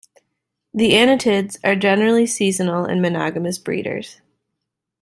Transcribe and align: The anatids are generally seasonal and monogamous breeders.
The 0.73 0.93
anatids 0.93 1.57
are 1.63 1.75
generally 1.75 2.25
seasonal 2.25 2.85
and 2.85 3.03
monogamous 3.03 3.59
breeders. 3.59 4.19